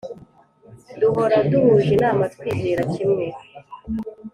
duhora 0.99 1.37
duhuj’ 1.49 1.85
inama, 1.97 2.23
twizera 2.33 2.83
kimwe 2.93 3.25